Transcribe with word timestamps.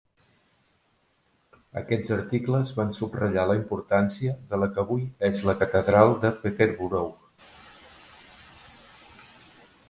Aquests 1.81 2.13
articles 2.15 2.71
van 2.79 2.95
subratllar 2.99 3.43
la 3.51 3.57
importància 3.59 4.33
de 4.55 4.61
la 4.63 4.69
que 4.73 4.81
avui 4.85 5.05
és 5.29 5.43
la 5.51 5.55
catedral 5.61 6.15
de 6.25 6.33
Peterborough. 6.47 7.29